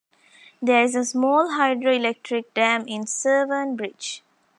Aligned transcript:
There 0.63 0.81
is 0.81 0.95
a 0.95 1.05
small 1.05 1.49
hydroelectric 1.49 2.45
dam 2.55 2.87
in 2.87 3.05
Severn 3.05 3.75
Bridge. 3.75 4.23